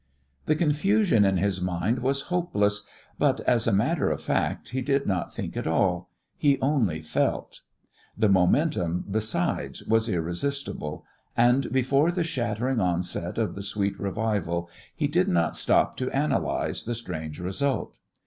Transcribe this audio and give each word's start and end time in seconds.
The 0.47 0.55
confusion 0.55 1.23
in 1.25 1.37
his 1.37 1.61
mind 1.61 1.99
was 1.99 2.21
hopeless, 2.33 2.87
but, 3.19 3.39
as 3.41 3.67
a 3.67 3.71
matter 3.71 4.09
of 4.09 4.19
fact, 4.19 4.69
he 4.69 4.81
did 4.81 5.05
not 5.05 5.31
think 5.31 5.55
at 5.55 5.67
all: 5.67 6.09
he 6.35 6.59
only 6.59 7.03
felt. 7.03 7.61
The 8.17 8.27
momentum, 8.27 9.05
besides, 9.11 9.83
was 9.83 10.09
irresistible, 10.09 11.05
and 11.37 11.71
before 11.71 12.09
the 12.09 12.23
shattering 12.23 12.79
onset 12.81 13.37
of 13.37 13.53
the 13.53 13.61
sweet 13.61 13.99
revival 13.99 14.71
he 14.95 15.07
did 15.07 15.27
not 15.27 15.55
stop 15.55 15.97
to 15.97 16.09
analyse 16.09 16.83
the 16.83 16.95
strange 16.95 17.39
result. 17.39 17.99